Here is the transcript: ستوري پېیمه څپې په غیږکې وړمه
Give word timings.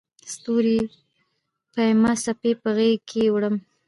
ستوري 0.33 0.79
پېیمه 1.73 2.11
څپې 2.23 2.51
په 2.61 2.69
غیږکې 2.77 3.23
وړمه 3.33 3.59